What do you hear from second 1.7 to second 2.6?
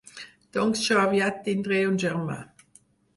un germà.